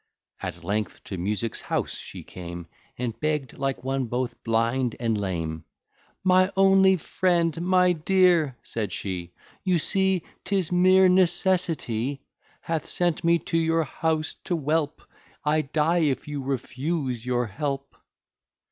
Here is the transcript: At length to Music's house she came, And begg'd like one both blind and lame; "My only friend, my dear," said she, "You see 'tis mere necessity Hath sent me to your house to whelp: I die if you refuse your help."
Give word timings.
At 0.41 0.63
length 0.63 1.03
to 1.03 1.17
Music's 1.19 1.61
house 1.61 1.93
she 1.95 2.23
came, 2.23 2.65
And 2.97 3.19
begg'd 3.19 3.59
like 3.59 3.83
one 3.83 4.05
both 4.07 4.41
blind 4.43 4.95
and 4.99 5.15
lame; 5.15 5.63
"My 6.23 6.51
only 6.57 6.95
friend, 6.97 7.61
my 7.61 7.91
dear," 7.91 8.57
said 8.63 8.91
she, 8.91 9.35
"You 9.63 9.77
see 9.77 10.23
'tis 10.43 10.71
mere 10.71 11.07
necessity 11.07 12.23
Hath 12.61 12.87
sent 12.87 13.23
me 13.23 13.37
to 13.53 13.57
your 13.59 13.83
house 13.83 14.33
to 14.45 14.57
whelp: 14.57 15.03
I 15.45 15.61
die 15.61 15.99
if 15.99 16.27
you 16.27 16.41
refuse 16.41 17.23
your 17.23 17.45
help." 17.45 17.95